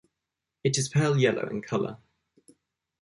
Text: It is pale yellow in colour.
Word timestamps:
It 0.63 0.79
is 0.79 0.89
pale 0.89 1.15
yellow 1.15 1.47
in 1.47 1.61
colour. 1.61 1.99